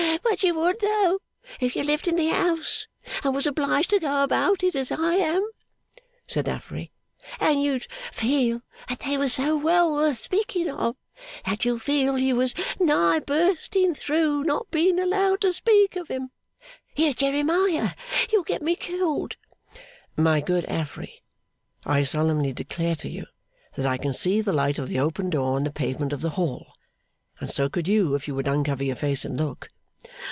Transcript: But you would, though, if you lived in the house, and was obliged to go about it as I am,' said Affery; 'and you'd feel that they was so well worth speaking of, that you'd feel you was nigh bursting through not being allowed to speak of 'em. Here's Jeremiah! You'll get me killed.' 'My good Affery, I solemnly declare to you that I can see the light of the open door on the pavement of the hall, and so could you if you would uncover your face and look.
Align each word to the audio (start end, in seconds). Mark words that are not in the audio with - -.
But 0.23 0.43
you 0.43 0.55
would, 0.55 0.79
though, 0.79 1.19
if 1.59 1.75
you 1.75 1.83
lived 1.83 2.07
in 2.07 2.15
the 2.15 2.29
house, 2.29 2.87
and 3.23 3.33
was 3.35 3.45
obliged 3.47 3.89
to 3.89 3.99
go 3.99 4.23
about 4.23 4.63
it 4.63 4.75
as 4.77 4.89
I 4.91 5.15
am,' 5.15 5.49
said 6.27 6.47
Affery; 6.47 6.91
'and 7.41 7.61
you'd 7.61 7.85
feel 8.13 8.61
that 8.87 8.99
they 9.01 9.17
was 9.17 9.33
so 9.33 9.57
well 9.57 9.91
worth 9.93 10.17
speaking 10.17 10.69
of, 10.69 10.95
that 11.45 11.65
you'd 11.65 11.81
feel 11.81 12.17
you 12.17 12.35
was 12.37 12.53
nigh 12.79 13.19
bursting 13.19 13.93
through 13.93 14.43
not 14.43 14.69
being 14.71 14.99
allowed 14.99 15.41
to 15.41 15.51
speak 15.53 15.95
of 15.97 16.09
'em. 16.09 16.31
Here's 16.95 17.15
Jeremiah! 17.15 17.89
You'll 18.31 18.43
get 18.43 18.61
me 18.61 18.75
killed.' 18.77 19.35
'My 20.15 20.39
good 20.39 20.63
Affery, 20.65 21.21
I 21.85 22.03
solemnly 22.03 22.53
declare 22.53 22.95
to 22.95 23.09
you 23.09 23.25
that 23.75 23.85
I 23.85 23.97
can 23.97 24.13
see 24.13 24.39
the 24.41 24.53
light 24.53 24.79
of 24.79 24.87
the 24.89 24.99
open 24.99 25.29
door 25.29 25.55
on 25.57 25.63
the 25.65 25.71
pavement 25.71 26.13
of 26.13 26.21
the 26.21 26.31
hall, 26.31 26.73
and 27.41 27.49
so 27.51 27.67
could 27.69 27.87
you 27.87 28.15
if 28.15 28.27
you 28.29 28.33
would 28.35 28.47
uncover 28.47 28.83
your 28.85 28.95
face 28.95 29.25
and 29.25 29.35
look. 29.37 29.69